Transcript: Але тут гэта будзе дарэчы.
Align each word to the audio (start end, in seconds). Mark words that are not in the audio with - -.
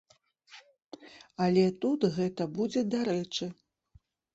Але 1.47 1.67
тут 1.85 2.09
гэта 2.19 2.51
будзе 2.59 2.87
дарэчы. 2.99 3.45